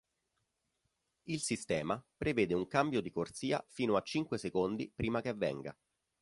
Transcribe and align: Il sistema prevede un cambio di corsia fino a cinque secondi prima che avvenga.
Il 1.25 1.39
sistema 1.41 2.03
prevede 2.17 2.55
un 2.55 2.65
cambio 2.65 3.01
di 3.01 3.11
corsia 3.11 3.63
fino 3.69 3.95
a 3.97 4.01
cinque 4.01 4.39
secondi 4.39 4.91
prima 4.95 5.21
che 5.21 5.29
avvenga. 5.29 5.77